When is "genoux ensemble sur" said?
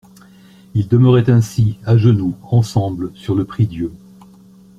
1.95-3.35